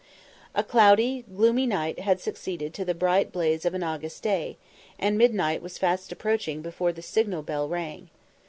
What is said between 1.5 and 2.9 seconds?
night had succeeded to